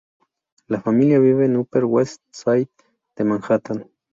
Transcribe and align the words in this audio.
La 0.65 0.81
familia 0.81 1.19
vive 1.19 1.45
en 1.45 1.57
Upper 1.57 1.85
West 1.85 2.23
Side 2.31 2.71
de 3.15 3.23
Manhattan. 3.23 3.87